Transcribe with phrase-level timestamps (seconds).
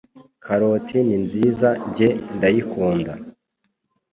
[0.45, 3.13] Karoti ninziza njye ndayikunda